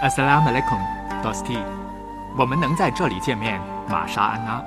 [0.00, 0.80] Assalamualaikum,
[1.22, 1.58] Dosti。
[2.34, 4.64] 我们能在这里见面，玛莎安娜。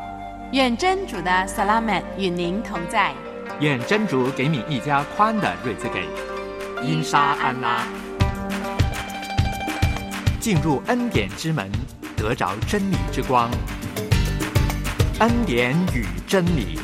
[0.52, 3.12] 愿真主的萨拉曼与您同在。
[3.60, 6.08] 愿真主给你一家宽的瑞兹给。
[6.84, 7.80] 因沙安拉。
[10.40, 11.68] 进入恩典之门，
[12.16, 13.50] 得着真理之光。
[15.18, 16.80] 恩典与真理。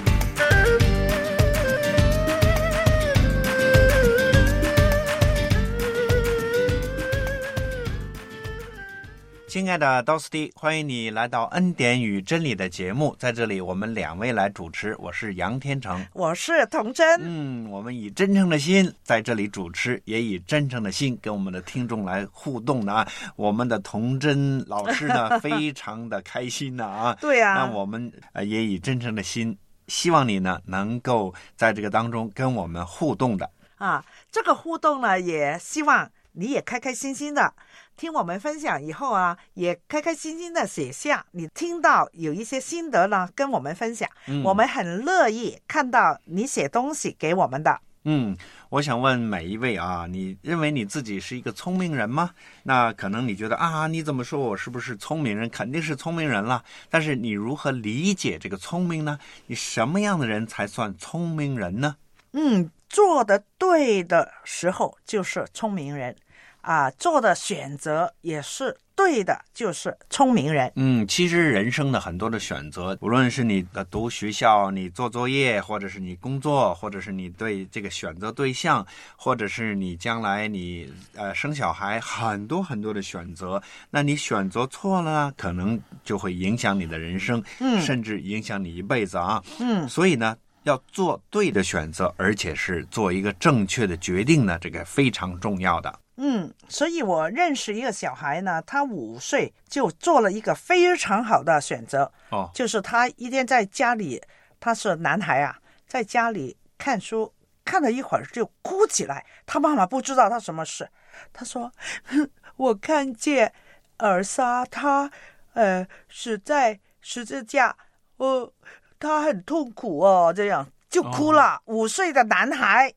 [9.49, 13.15] 亲爱的 Dosti，欢迎你来到《恩典与真理》的节目。
[13.17, 17.19] 在这里，我们两位来主持，我是杨天成，我是童真。
[17.23, 23.07] 嗯，我们以真诚的心在这里主持，也以真诚的心跟我们的听众来互动的啊。
[23.35, 27.17] 我们的童真老师呢，非常的开心的啊。
[27.19, 33.49] 对呀、那我们呃也以真诚的心，希望你呢能够在这个当中跟我们互动的。
[33.77, 37.53] 啊，这个互动呢，也希望你也开开心心的
[37.97, 44.09] 听我们分享以后啊，也开开心心的写下你听到有一些心得呢，跟我们分享。
[44.27, 47.79] 嗯我们很乐意看到你写东西给我们的。
[48.05, 48.35] 嗯，
[48.69, 52.31] 我想问每一位啊，你认为你自己是一个聪明人吗？
[52.63, 55.49] 那可能你觉得啊，你怎么说我是不是聪明人？
[55.49, 56.63] 肯定是聪明人了。
[56.89, 59.19] 但是你如何理解这个聪明呢？
[59.47, 61.97] 你什么样的人才算聪明人呢？
[62.31, 66.15] 嗯，做的对的时候就是聪明人，
[66.61, 70.69] 啊，做的选择也是对的，就是聪明人。
[70.75, 83.61] 嗯，其实人生的很多的选择，无论是你的读学校、你做作业，或者是你工作，或者是你对这个选择对象，或者是你将来你呃生小孩，很多很多的选择。
[83.91, 89.41] 那你选择错了，可能就会影响你的人生，嗯甚至影响你一辈子啊。
[89.59, 95.99] 嗯所以呢，要做对的选择，而且是做一个正确的决定呢，这个非常重要的。
[96.17, 104.21] 嗯，所以我认识一个小孩呢，他五岁就做了一个非常好的选择，哦，就是他一天在家里，
[104.59, 107.33] 他是男孩啊，在家里看书，
[107.63, 109.25] 看了一会儿就哭起来。
[109.45, 110.89] 他妈妈不知道他什么事，
[111.31, 111.71] 他说
[112.03, 113.53] ：“哼 我看见
[113.99, 115.09] 尔莎她
[115.53, 117.77] 呃死在十字架，
[118.17, 118.51] 呃，
[118.99, 121.61] 他很痛苦哦，这样就哭了。
[121.65, 122.93] 五岁的男孩。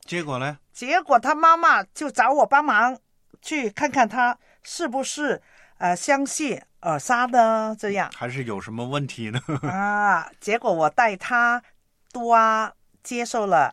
[0.00, 0.58] 结果呢？
[0.72, 2.98] 结果他妈妈就找我帮忙
[3.42, 5.40] 去看看他是不是
[5.78, 7.76] 呃相信尔莎呢？
[7.78, 9.40] 这样还是有什么问题呢？
[9.68, 11.62] 啊，结果我带他
[12.10, 13.72] 多啊接受了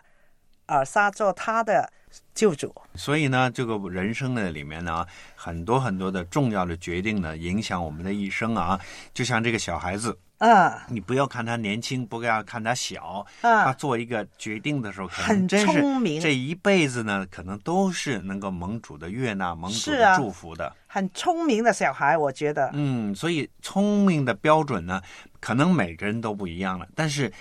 [0.67, 1.91] 尔莎做他的
[2.35, 2.75] 救主。
[2.95, 8.79] 所以呢，这个人生的里面呢，很多很多的重要的决定呢，影响我们的一生啊。
[9.13, 20.75] 就像这个小孩子，嗯你不要看他年轻，不要看他小，他嗯，做一个决定的时候，很聪明这一辈子呢，可能都是能够蒙主的悦纳、蒙主的祝福的。
[20.87, 22.69] 很聪明的小孩，我觉得。
[22.73, 25.01] 嗯，所以聪明的标准呢，
[25.39, 26.87] 可能每个人都不一样了。
[26.95, 27.31] 但是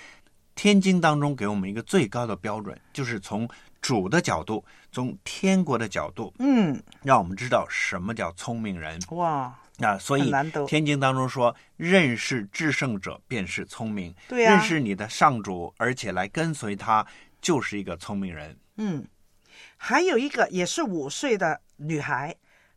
[0.53, 3.47] 天经当中给我们一个最高的标准，就是从
[3.81, 9.97] 主的角度，从天国的角度，嗯，让我们知道什么叫聪明人哇，啊。
[9.97, 10.31] 所以
[10.67, 17.05] 天经当中说，认识至圣者便是聪明，对呀、认识你的上主，而且来跟随他，
[17.41, 18.57] 就是一个聪明人。
[18.77, 19.07] 嗯，
[19.77, 22.35] 还有一个也是五岁的女孩，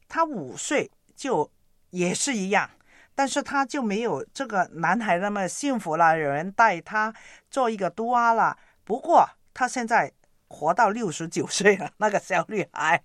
[0.08, 1.50] 她五岁就
[1.90, 2.68] 也是一样，
[3.14, 7.14] 但是她就没有这个男孩那么幸福了，有人带她
[7.50, 8.56] 做一个多阿了。
[8.84, 10.12] 不过她现在
[10.52, 13.02] 活到六十九 岁了，那个小女孩，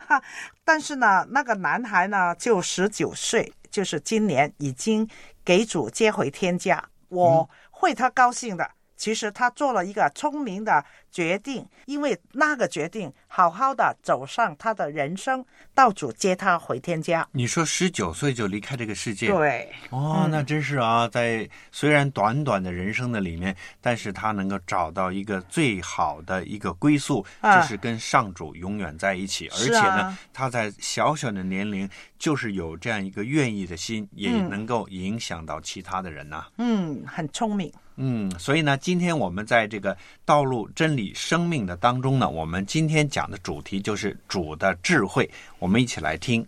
[0.64, 5.06] 但是呢，那个男孩呢就十九岁，就是今年已经
[5.44, 8.68] 给主接回天家，我会他高兴的。
[8.96, 10.82] 其实他做了一个聪明的
[11.16, 17.26] 决定，因为那个决定好好的走上他的人生，道主接他回天家。
[17.32, 29.48] 你说十九岁就离开这个世界，对，哦，嗯那真是啊，在虽然短短的人生的里面，但是他能够找到一个最好的一个归宿，啊就是跟上主永远在一起。
[29.48, 31.88] 而且呢啊，他在小小的年龄，
[32.18, 37.72] 就是有这样一个愿意的心，也嗯能够影响到其他的人呐、嗯，很聪明。
[37.98, 46.46] 嗯，所以呢，今天我们在这个道路、真理、生命的当中呢，我们今天讲的主题就是主的智慧，我们一起来听。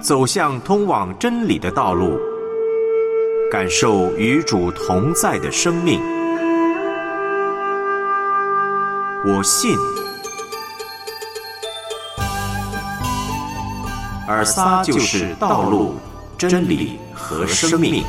[0.00, 2.18] 走向通往真理的道路，
[3.52, 6.00] 感受与主同在的生命。
[9.26, 9.76] 我信，
[14.26, 15.96] 尔撒就是道路、
[16.38, 16.98] 真理
[17.30, 18.02] 和生命。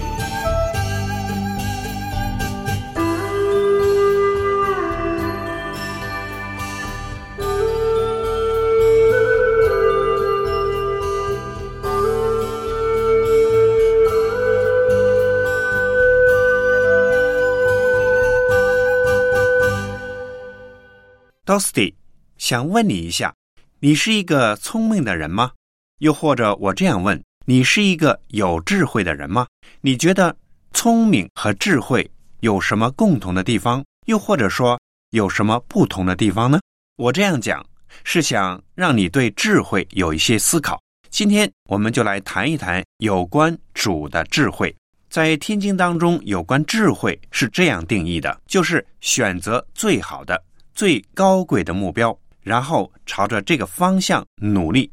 [21.45, 21.94] Dosty
[22.38, 23.35] 想问你一下
[23.81, 25.51] 你是一个聪明的人吗？
[26.00, 29.47] 又或者我这样问你是一个有智慧的人吗？
[29.81, 30.35] 你觉得
[30.73, 32.09] 聪明和智慧
[32.41, 33.83] 有什么共同的地方？
[34.05, 34.79] 又或者说
[35.09, 36.59] 有什么不同的地方呢？
[36.97, 37.65] 我这样讲
[38.03, 40.79] 是想让你对智慧有一些思考。
[41.09, 44.73] 今天我们就来谈一谈有关主的智慧。
[45.09, 50.41] 在天经当中，有关智慧是这样定义的：就是选择最好的、
[50.73, 54.89] 最高贵的目标，然后朝着这个方向努力，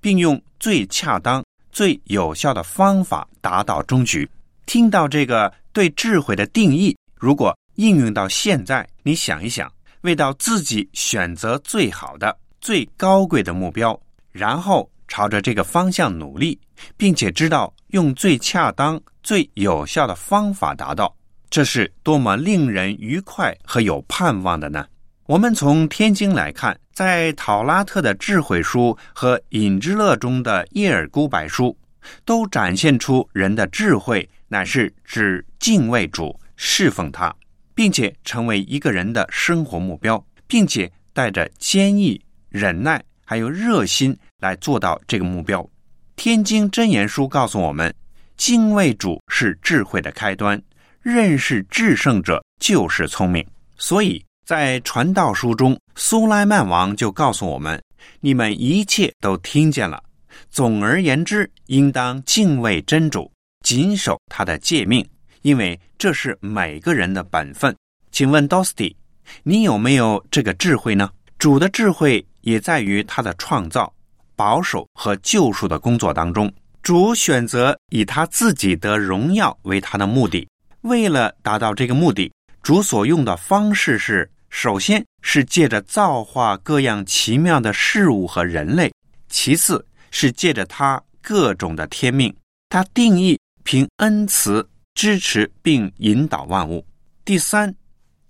[0.00, 1.44] 并用最恰当、
[1.78, 4.28] 最有效的方法达到终局。
[4.66, 13.96] 听到这个对智慧的定义，如果应用到现在，你想一想，为到自己选择最好的、最高贵的目标，
[14.32, 14.90] 然后。
[15.10, 16.58] 朝着这个方向努力，
[16.98, 21.16] 并且知道用最恰当、最有效的方法达到，
[21.48, 24.84] 这是多么令人愉快和有盼望的呢？
[25.28, 31.76] 我们从天经来看，在陶拉特的智慧书和隐之乐中的叶尔孤白书，
[32.24, 37.30] 都展现出人的智慧乃是指敬畏主、侍奉他，
[37.74, 44.16] 并且成为一个人的生活目标，并且带着坚毅、忍耐还有热心。
[44.38, 45.60] 来做到这个目标，
[46.16, 47.94] 《天经真言书》告诉我们，
[48.38, 50.62] 敬畏主是智慧的开端，
[51.02, 53.46] 认识至圣者就是聪明。
[53.76, 57.78] 所以在传道书中，苏莱曼王就告诉我们：
[58.18, 60.02] 你们一切都听见了。
[60.48, 63.30] 总而言之，应当敬畏真主，
[63.62, 65.06] 谨守他的诫命，
[65.42, 67.76] 因为这是每个人的本分。
[68.10, 68.96] 请问 Dosty，
[69.42, 71.10] 你有没有这个智慧呢？
[71.38, 73.92] 主的智慧也在于他的创造。
[74.34, 76.50] 保守和救赎的工作当中，
[76.82, 80.48] 主选择以他自己得荣耀为他的目的。
[80.80, 88.90] 为了达到这个目的，主所用的方式是：首先是借着造化各样奇妙的事物和人类；
[89.28, 92.34] 其次是借着他各种的天命，
[92.68, 96.84] 他定义凭恩慈支持并引导万物；
[97.24, 97.74] 第三，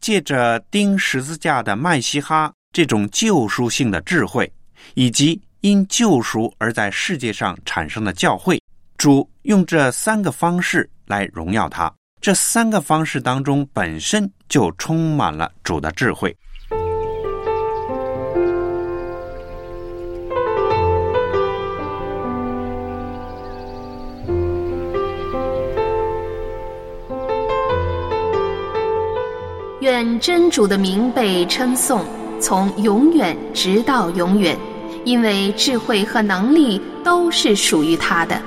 [0.01, 4.53] 借着钉十字架的麦西哈这种救赎性的智慧，
[4.95, 5.41] 以及。
[5.63, 8.63] 因救赎而在世界上产生的教会，
[8.97, 11.93] 主用这三个方式来荣耀他。
[12.21, 16.37] 这三个方式当中，本身就充满了主的智慧。
[29.81, 32.05] 愿真主的名被称颂，
[32.41, 34.59] 从永远直到永远。
[35.05, 38.39] 因为智慧和能力都是属于他的。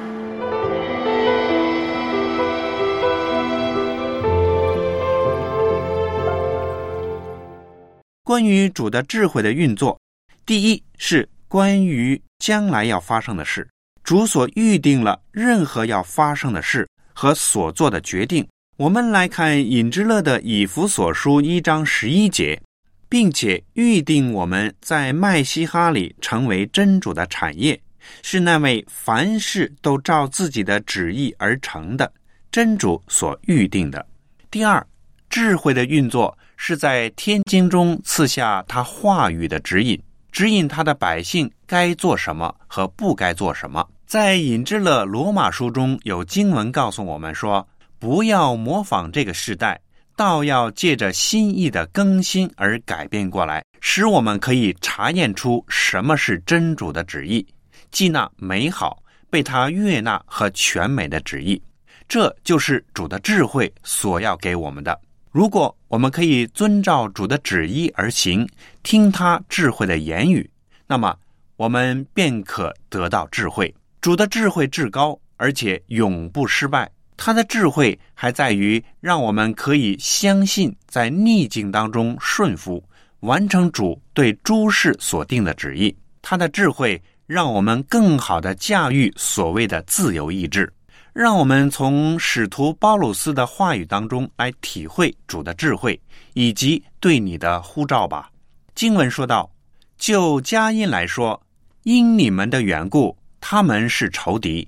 [8.32, 10.00] 关于主的智慧的运作，
[10.46, 13.68] 第一是关于将来要发生的事，
[14.06, 18.48] 主所预定了任何要发生的事和所做的决定。
[18.78, 22.62] 我们来看尹之乐的以弗所书一章十一节。
[23.10, 27.78] 并且预定我们在麦西哈里成为真主的产业，
[28.24, 32.10] 是那位凡事都照自己的旨意而成的
[32.50, 34.08] 真主所预定的。
[34.50, 34.88] 第二，
[35.30, 40.00] 智慧的运作是在天经中赐下他话语的指引，
[40.32, 43.84] 指引他的百姓该做什么和不该做什么。
[44.06, 49.82] 在引致了罗马书中有经文告诉我们说：不要模仿这个时代。
[50.16, 57.44] 倒要借着心意的更新而改变过来，使我们可以查验出什么是真主的旨意，
[57.90, 59.02] 即那美好、
[59.32, 61.60] 被他悦纳和全美的旨意。
[62.08, 65.00] 这就是主的智慧所要给我们的。
[65.32, 68.46] 如果我们可以遵照主的旨意而行，
[68.84, 70.50] 听他智慧的言语，
[70.86, 71.16] 那么
[71.56, 73.74] 我们便可得到智慧。
[74.02, 76.92] 主的智慧至高，而且永不失败。
[77.16, 82.84] 他的智慧还在于让我们可以相信，在逆境当中顺服，
[83.22, 85.96] 完成主对诸事所定的旨意。
[86.22, 90.72] 他的智慧让我们更好的驾驭所谓的自由意志。
[91.14, 96.00] 让我们从使徒包鲁斯的话语当中来体会主的智慧
[96.34, 98.30] 以及对你的呼召吧。
[98.76, 99.50] 经文说道
[99.98, 101.42] ：“就佳音来说，
[101.84, 104.68] 因你们的缘故，他们是仇敌；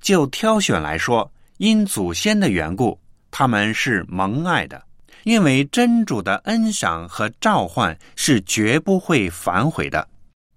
[0.00, 3.00] 就挑选来说。”因祖先的缘故，
[3.30, 4.84] 他们是蒙爱的，
[5.24, 10.06] 因为真主的恩赏和召唤是绝不会反悔的。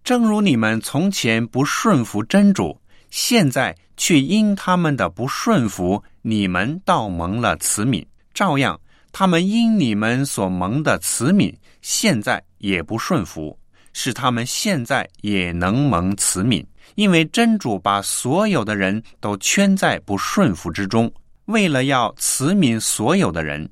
[0.04, 2.78] 正如你们从前不顺服真主，
[3.10, 8.80] 现在却因他们的不顺服，你们倒蒙了慈悯；照样，
[9.12, 13.58] 他们因你们所蒙的慈悯，现在也不顺服，
[13.94, 16.66] 使他们现在也能蒙慈悯。
[16.96, 21.12] 因为真主把所有的人都圈在不顺服之中，
[21.46, 23.70] 为了要慈悯所有的人，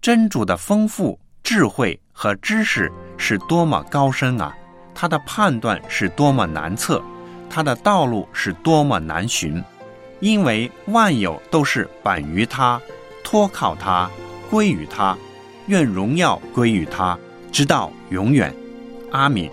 [0.00, 4.54] 真主的丰富智慧和知识是多么高深啊！
[4.94, 7.02] 他的判断是多么难测，
[7.50, 9.62] 他的道路是多么难寻。
[10.20, 12.80] 因为万有都是本于他，
[13.24, 14.08] 托靠他，
[14.50, 15.16] 归于他，
[15.66, 17.18] 愿荣耀归于他，
[17.50, 18.54] 直到永远。
[19.10, 19.50] 阿敏。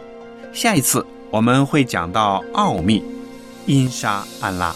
[0.53, 3.03] 下一次我们会讲到奥秘，
[3.65, 4.75] 因沙安拉。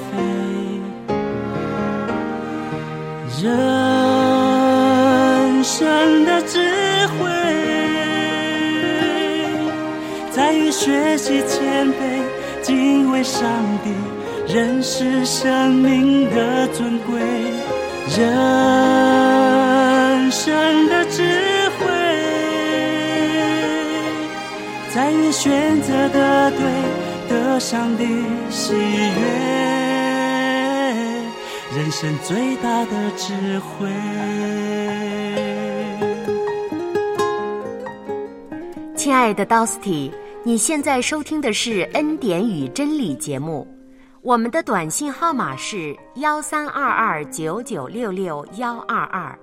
[3.41, 3.49] 人
[5.63, 6.59] 生的智
[7.07, 7.27] 慧，
[10.29, 12.21] 在于学习谦卑，
[12.61, 13.49] 敬畏上
[13.83, 13.89] 帝，
[14.53, 17.19] 认识生命的尊贵。
[18.15, 18.21] 人
[20.29, 21.23] 生的智
[21.79, 21.87] 慧，
[24.93, 26.59] 在于选择的对，
[27.27, 28.05] 得上帝
[28.51, 29.70] 喜悦。
[31.73, 33.87] 人生最大的智慧。
[38.93, 40.11] 亲爱的 Dusty，
[40.43, 43.65] 你现在收听的是《恩典与真理》节目，
[44.21, 49.39] 我们的短信号码是幺三二二九九六六幺二二，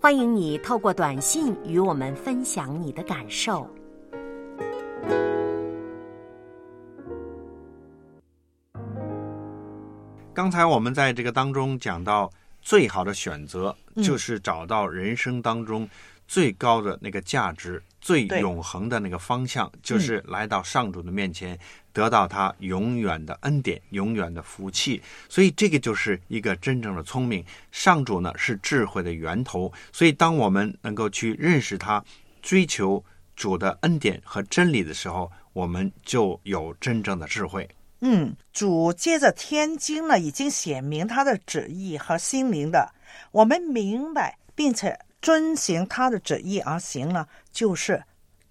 [0.00, 3.68] 欢迎你透过短信与我们分享你的感受。
[10.38, 12.30] 刚才我们在这个当中讲到，
[12.62, 15.88] 最好的选择就是找到人生当中
[16.28, 21.58] 最高的那个价值、最永恒的那个方向，就是来到上主的面前，
[21.92, 25.02] 得到他永远的恩典、永远的福气。
[25.28, 27.44] 所以，这个就是一个真正的聪明。
[27.72, 32.00] 上主呢是智慧的源头，所以当我们能够去认识他、
[32.40, 33.04] 追求
[33.34, 37.68] 主的恩典和真理的时候，我们就有真正的智慧。
[38.00, 42.92] 嗯，主接着天经呢，已经显明他的旨意和心灵的，
[43.32, 48.02] 我们明白并且遵行他的旨意而行呢，就是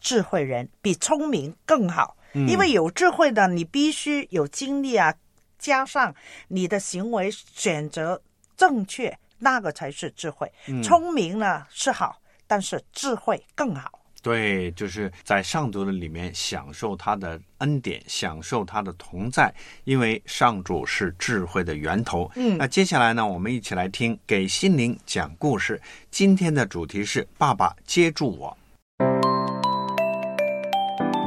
[0.02, 2.16] 智慧人比聪明更好。
[2.34, 5.16] 因为有智慧的，你必须有经历啊，
[5.58, 6.14] 加上
[6.50, 8.22] 你的行为选择
[8.56, 10.52] 正确，那个才是智慧。
[10.84, 13.97] 聪明呢是好，但是智慧更好。
[14.22, 19.54] 对，就是在上主的里面享受他的恩典，享受他的同在，
[19.86, 22.30] 因为上主是智慧的源头。
[22.36, 25.80] 嗯，那接下来呢，我们一起来听给心灵讲故事。
[26.12, 28.58] 今天的主题是“爸爸接住我”。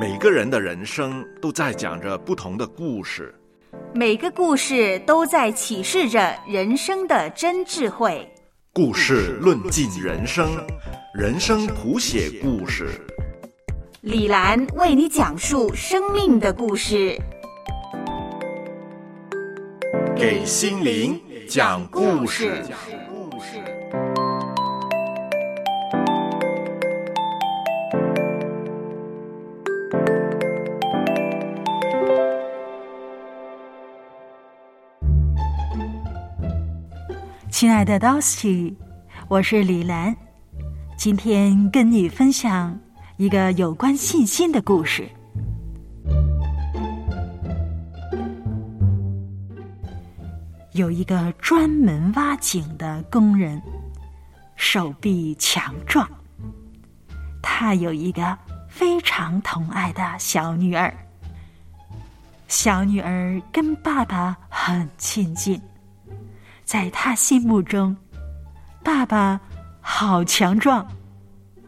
[0.00, 3.35] 每个人的人生都在讲着不同的故事，
[3.94, 8.28] 每个故事都在启示着人生的真智慧。
[8.73, 10.47] 故事论尽人生。
[11.12, 12.88] 人生谱写故事，
[14.02, 17.21] 李兰为你讲述生命的故事，
[20.14, 22.62] 给心灵讲故事。
[37.50, 38.76] 亲爱的 Dusty，
[39.29, 40.17] 我是李兰。
[41.00, 42.78] 今天跟你分享
[43.16, 45.09] 一个有关信心的故事。
[50.73, 53.62] 有一个专门挖井的工人，
[54.57, 56.07] 手臂强壮。
[57.40, 58.37] 他有一个
[58.69, 60.95] 非常疼爱的小女儿。
[62.47, 65.59] 小女儿跟爸爸很亲近，
[66.62, 67.97] 在他心目中，
[68.85, 69.40] 爸爸。
[69.92, 70.87] 好强壮，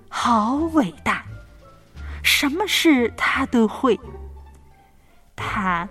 [0.08, 1.22] 好伟大，
[2.22, 3.98] 什么事他都会。
[5.36, 5.86] 他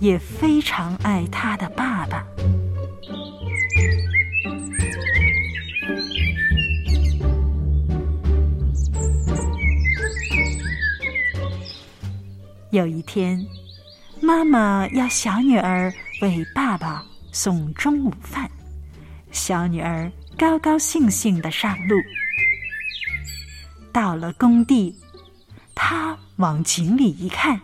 [0.00, 2.24] 也非常爱他的爸爸。
[12.70, 13.44] 有一天，
[14.22, 18.50] 妈妈要小女儿为爸爸送中午饭，
[19.32, 20.10] 小女儿。
[20.36, 21.96] 高高兴兴的上路，
[23.92, 24.96] 到了工地，
[25.74, 27.60] 他往井里一看，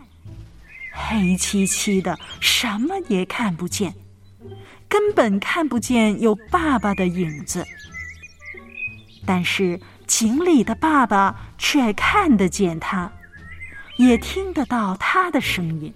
[0.91, 3.93] 黑漆漆的，什么也看不见，
[4.87, 7.65] 根本看不见有爸爸的影子。
[9.25, 13.11] 但是井里的爸爸却看得见他，
[13.97, 15.93] 也听得到他的声音。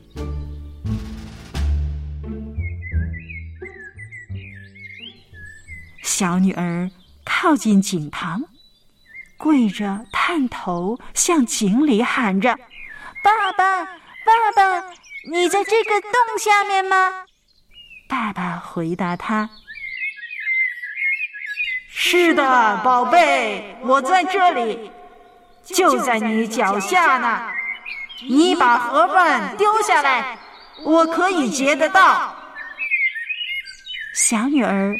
[6.17, 6.89] 小女儿
[7.25, 8.41] 靠近井旁，
[9.35, 12.57] 跪着探头向井里喊着
[13.21, 14.93] ：“爸爸，爸爸，
[15.29, 17.25] 你在这个洞下面吗？”
[18.07, 19.49] 爸爸回答他。
[21.89, 24.89] 是的，宝贝，我在这里，
[25.65, 27.51] 就在你脚下呢。
[28.25, 30.39] 你把盒饭丢下来，
[30.85, 32.33] 我可以接得到。
[34.13, 34.95] 小女儿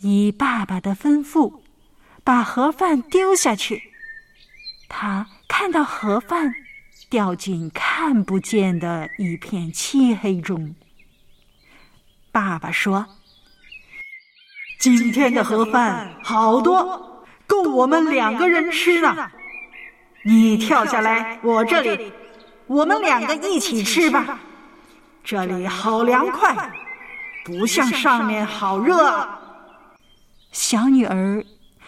[0.00, 1.60] 依爸爸的吩咐，
[2.24, 3.92] 把盒饭丢下去。
[4.88, 6.54] 他看到盒饭
[7.08, 10.74] 掉进看不见的一片漆黑中。
[12.32, 13.06] 爸爸说。
[14.78, 19.30] 今天的盒饭好多，够我们两个人吃呢。
[20.24, 22.10] 你跳下来，我这里，
[22.66, 24.40] 我们两个一起吃吧。
[25.22, 26.56] 这里好凉快，
[27.44, 29.39] 不像上面好热。
[30.52, 31.44] 小女儿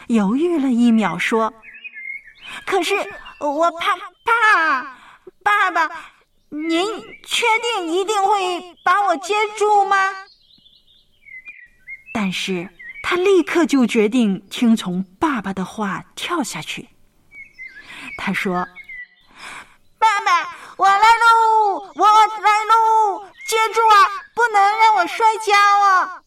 [0.09, 1.53] 犹豫了一秒，说
[2.67, 2.95] ：“可是
[3.39, 4.97] 我怕怕，
[5.43, 5.89] 爸爸，
[6.49, 6.87] 您
[7.25, 9.97] 确定一定会把我接住吗？”
[12.15, 12.69] 但是。
[13.05, 16.89] 她立刻就决定听从爸爸的话跳下去。
[18.17, 18.65] 她说
[19.99, 26.22] ：“爸爸，我来喽，我来喽，接住啊，不能让我摔跤啊！”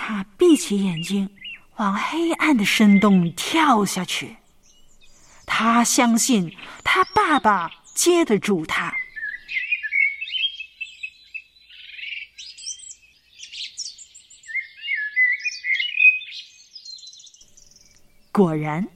[0.00, 1.28] 他闭起眼睛，
[1.76, 4.36] 往黑暗的深洞跳下去。
[5.44, 8.94] 他相信他爸爸接得住他。
[18.30, 18.86] 果然，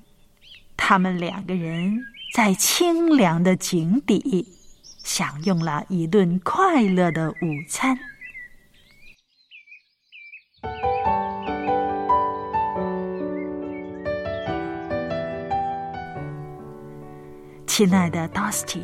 [0.76, 2.00] 他们两个人
[2.32, 4.46] 在清凉的井底
[5.02, 7.36] 享用了一顿快乐的午
[7.68, 7.98] 餐。
[17.84, 18.82] 亲爱的 Dusty，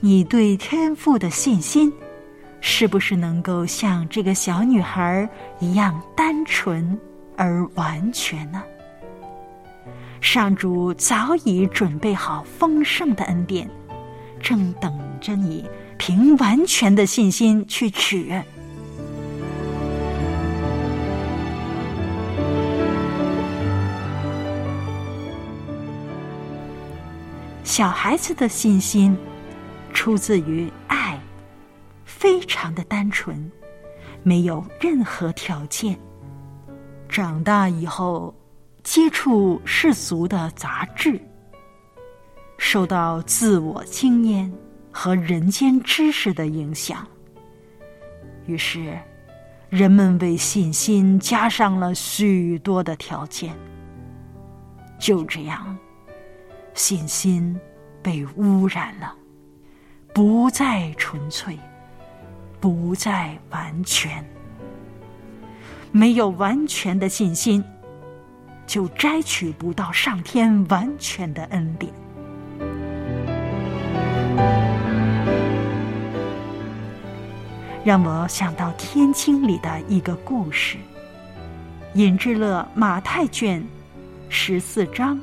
[0.00, 1.92] 你对天赋的信心，
[2.60, 5.28] 是不是能够像这个小女孩
[5.60, 6.98] 一样单纯
[7.36, 8.60] 而完全呢？
[10.20, 13.70] 上主早已准备好丰盛的恩典，
[14.40, 15.64] 正等着你
[15.96, 18.34] 凭完全的信心去取。
[27.76, 29.14] 小孩子的信心
[29.92, 31.20] 出自于爱，
[32.06, 33.52] 非常的单纯，
[34.22, 35.94] 没有任何条件。
[37.06, 38.34] 长大以后。
[38.82, 41.20] 接触世俗的杂质，
[42.56, 44.50] 受到自我经验
[44.90, 47.06] 和人间知识的影响，
[48.46, 48.96] 于是
[49.68, 53.54] 人们为信心加上了许多的条件。
[55.00, 55.76] 就这样，
[56.72, 57.58] 信心
[58.06, 59.12] 被污染了，
[60.14, 61.58] 不再纯粹，
[62.60, 64.24] 不再完全，
[65.90, 67.64] 没有完全的信心。
[68.64, 71.92] 就摘取不到上天完全的恩典。
[77.84, 80.78] 让我想到《天经》里的一个故事，
[81.94, 83.64] 《引致了马太卷
[84.28, 85.18] 十四章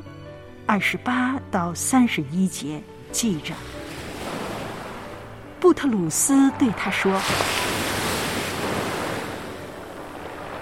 [0.66, 3.54] 二十八到三十一节记着，
[5.60, 7.22] 布特鲁斯对他说：“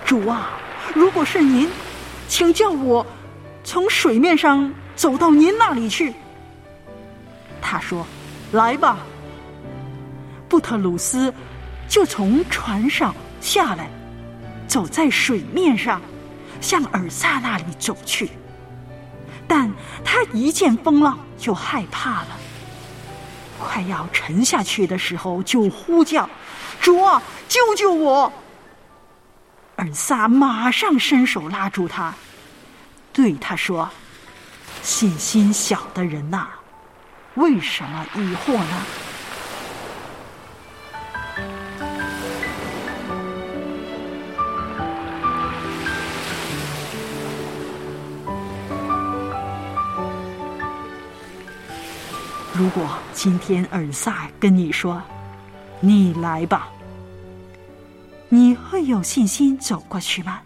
[0.05, 0.59] 主啊，
[0.93, 1.69] 如果是您。”
[2.27, 3.05] 请叫我
[3.61, 6.13] 从水面上走到您那里去。
[7.61, 8.07] 他说
[8.53, 8.99] ：“来吧。”
[10.47, 11.33] 布特鲁斯
[11.89, 13.89] 就从船上下来，
[14.65, 16.01] 走在水面上，
[16.61, 18.29] 向尔萨那里走去。
[19.53, 19.69] 但
[20.01, 22.27] 他一见风浪就害怕了，
[23.59, 26.29] 快要沉下去的时候就呼叫
[26.79, 28.31] ：“主啊，救救我！”
[29.75, 32.13] 尔萨马上伸手拉住他，
[33.11, 33.89] 对他说
[34.81, 36.47] ：“信心小的人呐，
[37.33, 38.85] 为什么疑惑呢？”
[52.61, 55.01] 如果今天尔萨跟你说
[55.81, 56.69] ：“你来吧”，
[58.29, 60.41] 你会有信心走过去吗？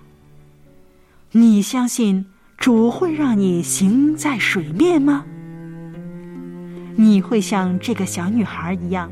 [1.34, 2.25] 你相信
[2.58, 5.25] 主会让你行在水面吗？
[6.95, 9.12] 你会像这个小女孩一样，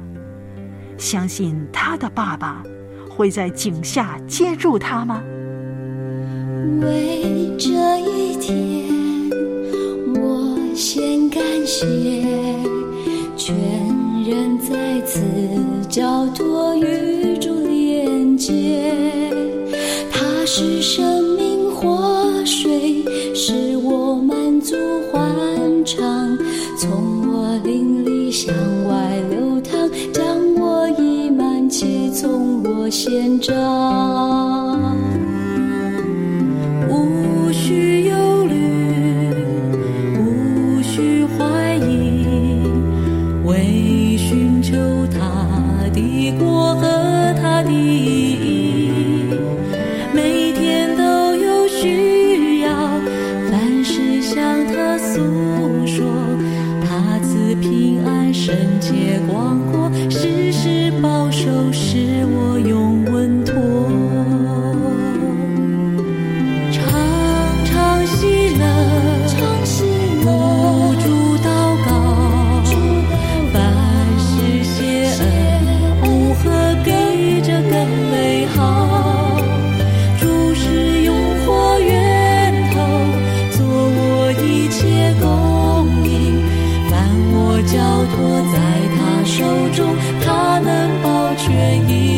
[0.97, 2.63] 相信她的爸爸
[3.09, 5.21] 会在井下接住她吗？
[6.81, 9.29] 为这一天，
[10.15, 12.25] 我先感谢，
[13.35, 13.55] 全
[14.23, 15.19] 人在此
[15.89, 18.93] 交托与中连接，
[20.11, 24.75] 它是生命活水，使我满足
[25.11, 25.23] 欢
[25.83, 26.37] 畅，
[26.77, 26.91] 从
[27.27, 28.53] 我灵里向
[28.87, 30.23] 外流淌，将
[30.55, 35.12] 我溢满且从我献上。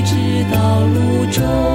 [0.05, 0.15] 直
[0.53, 1.74] 到路中。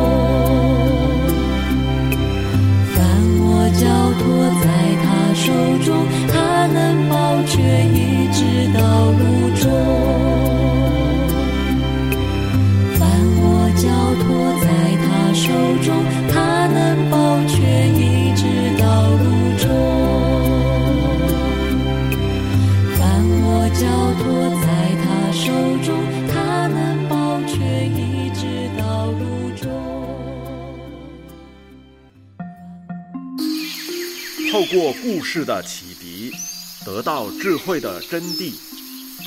[35.20, 36.32] 故事的启迪，
[36.82, 38.54] 得到智慧的真谛。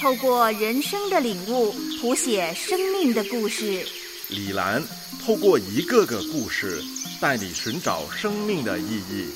[0.01, 3.85] 透过人生的领悟，谱写生命的故事。
[4.29, 4.81] 李兰
[5.23, 6.81] 透过一个个故事，
[7.21, 9.27] 带你寻找生命的意义，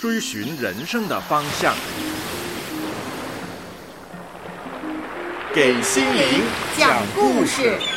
[0.00, 1.74] 追寻人生的方向。
[5.52, 6.44] 给心灵
[6.78, 7.95] 讲故事。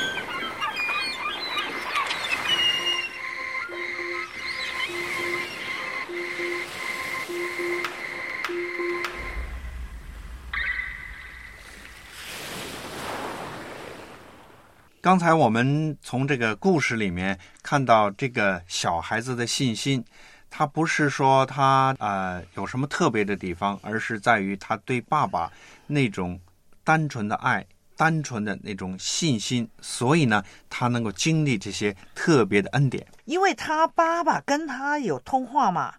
[15.10, 20.06] 刚才我们从这个故事里面看到这个小孩子的信心，
[20.52, 25.52] 他不是说他呃有什么特别的地方，而是在于他对爸爸
[25.88, 26.40] 那种
[26.84, 27.66] 单纯的爱、
[27.98, 33.04] 单纯的那种信心，所以呢，他能够经历这些特别的恩典。
[33.26, 35.96] 因为他爸爸跟他有通话嘛，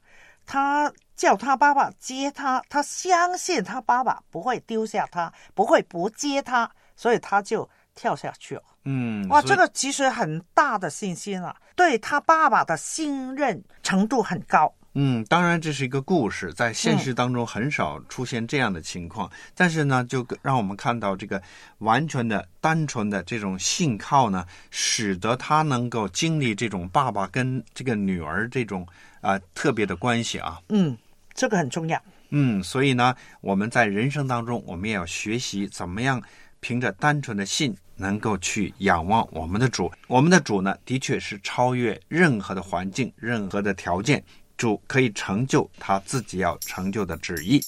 [0.47, 8.63] 他叫他爸爸接他，他相信他爸爸不会丢下他，不会不接他，所以他就跳下去了。
[8.85, 14.75] 嗯，哇，这个其实很大的信心啊，对他爸爸的信任程度很高。
[14.95, 19.31] 嗯，当然这是一个故事，在现实当中很少出现这样的情况。
[19.55, 21.41] 但是呢，就让我们看到这个
[21.79, 28.85] 完全的、单纯的这种信靠呢，使得他能够经历这种爸爸跟这个女儿这种
[29.21, 30.61] 啊、呃特别的关系啊。
[30.71, 30.99] 嗯，
[31.35, 32.03] 这个很重要。
[32.31, 36.21] 嗯，所以呢，我们在人生当中，我们也要学习怎么样
[36.61, 39.91] 凭着单纯的信，能够去仰望我们的主。
[40.07, 44.23] 我们的主呢，的确是超越任何的环境、任何的条件，
[44.57, 47.61] 主可以成就他自己要成就的旨意。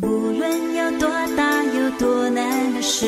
[0.00, 3.06] 不论有多大有多难的事，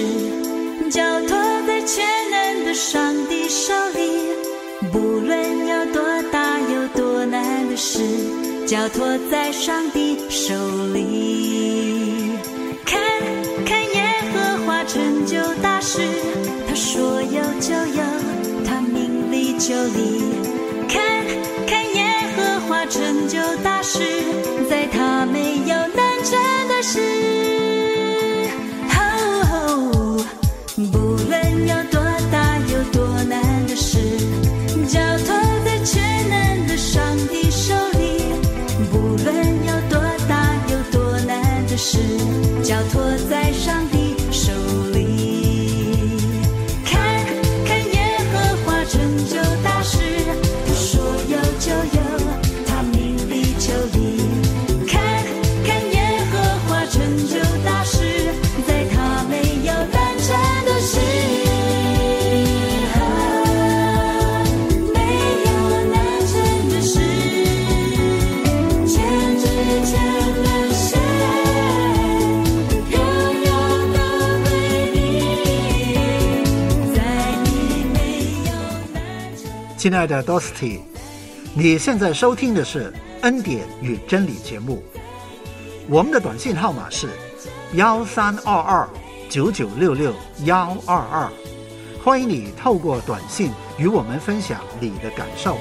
[0.90, 4.90] 交托在全能的上帝手里。
[4.90, 10.54] 不论有多大有多难的事，交托在上帝手
[10.92, 11.71] 里。
[19.92, 20.34] 里。
[20.88, 21.00] 看
[21.66, 22.04] 看耶
[22.36, 23.98] 和华成就大事，
[24.68, 27.31] 在他没有难成的事。
[79.82, 80.78] 亲爱的 Dosty，
[81.56, 82.84] 你现在收听的是
[83.22, 84.80] 《恩典与真理》节目。
[85.88, 87.08] 我们的短信号码是
[87.72, 88.88] 幺三二二
[89.28, 90.14] 九九六六
[90.44, 91.28] 幺二二，
[92.00, 95.58] 欢迎你透过短信与我们分享你的感受。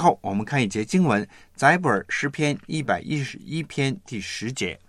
[0.00, 4.80] 后，我们看一节经文，载布尔诗篇一百一十一篇第十节：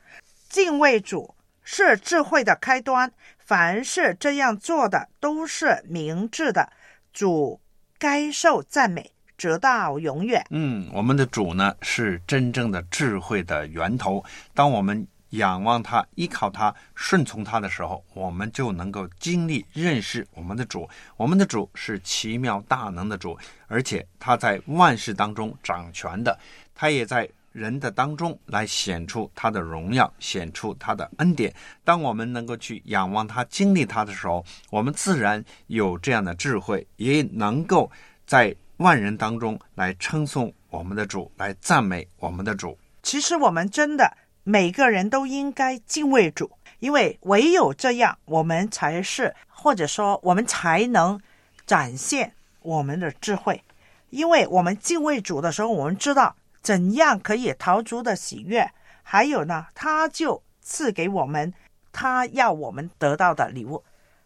[0.49, 6.71] 敬畏主是智慧的开端，凡是这样做的都是明智的。
[7.13, 7.59] 主
[7.99, 10.43] 该受赞美，直到永远。
[10.49, 14.23] 嗯，我们的主呢是真正的智慧的源头。
[14.53, 20.87] 当我们仰望他、依靠他、顺从他的时候，我们就能够经历认识我们的主。
[21.17, 26.37] 我们的主是奇妙大能的主，而且他在万事当中掌权的，
[26.75, 31.53] 他也在人的当中来显出他的荣耀，显出他的恩典。
[31.83, 37.89] 当我们能够去仰望他、经历他的时候，我们自然有这样的智慧，也能够
[38.25, 42.77] 在万人当中来称颂我们的主，来赞美我们的主。
[43.03, 44.17] 其实我们真的。
[44.43, 51.21] 每个人都应该敬畏主，因为唯有这样，我们才是，或者说我们才能
[51.65, 53.63] 展现我们的智慧。
[54.09, 58.69] 因为我们敬畏主的时候，我们知道怎样可以逃出的喜悦，
[59.03, 61.53] 还有呢，他就赐给我们
[61.91, 63.83] 他要我们得到的礼物，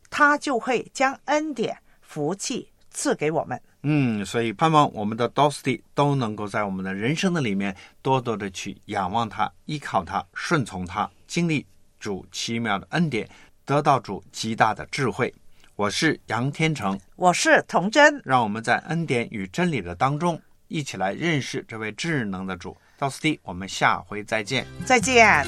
[0.09, 3.61] 他就会将恩典、福气赐给我们。
[3.87, 11.63] 嗯，所以盼望我们的 Dosty 都能够在我们的人生的里面多多的去仰望他、依靠他、顺从他，经历
[11.99, 13.29] 主奇妙的恩典，
[13.63, 15.31] 得到主极大的智慧。
[15.75, 23.37] 我是杨天成，我是童真，让我们在恩典与真理的当中一起来认识这位智能的主 Dosty。
[23.43, 25.45] 我们下回再见，再见。